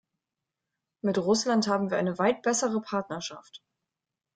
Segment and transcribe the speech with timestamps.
[1.03, 3.61] Mit Russland haben wir eine weit bessere Partnerschaft.